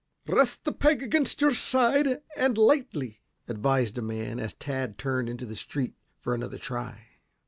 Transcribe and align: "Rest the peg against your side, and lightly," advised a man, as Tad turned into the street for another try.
"Rest 0.25 0.63
the 0.65 0.71
peg 0.71 1.03
against 1.03 1.41
your 1.41 1.53
side, 1.53 2.23
and 2.35 2.57
lightly," 2.57 3.21
advised 3.47 3.99
a 3.99 4.01
man, 4.01 4.39
as 4.39 4.55
Tad 4.55 4.97
turned 4.97 5.29
into 5.29 5.45
the 5.45 5.55
street 5.55 5.93
for 6.19 6.33
another 6.33 6.57
try. 6.57 7.05